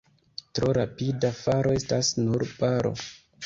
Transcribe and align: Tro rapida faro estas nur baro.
Tro 0.59 0.71
rapida 0.77 1.31
faro 1.43 1.77
estas 1.83 2.13
nur 2.25 2.51
baro. 2.59 2.97